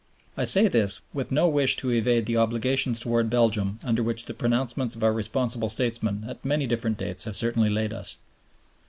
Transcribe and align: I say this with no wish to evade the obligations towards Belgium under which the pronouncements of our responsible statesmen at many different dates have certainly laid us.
I 0.35 0.45
say 0.45 0.67
this 0.67 1.01
with 1.13 1.31
no 1.31 1.47
wish 1.47 1.77
to 1.77 1.91
evade 1.91 2.25
the 2.25 2.35
obligations 2.35 2.99
towards 2.99 3.29
Belgium 3.29 3.79
under 3.83 4.01
which 4.01 4.25
the 4.25 4.33
pronouncements 4.33 4.95
of 4.95 5.03
our 5.03 5.13
responsible 5.13 5.69
statesmen 5.69 6.25
at 6.27 6.43
many 6.43 6.65
different 6.65 6.97
dates 6.97 7.25
have 7.25 7.35
certainly 7.35 7.69
laid 7.69 7.93
us. 7.93 8.17